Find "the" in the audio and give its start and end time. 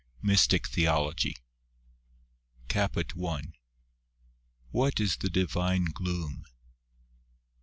5.17-5.29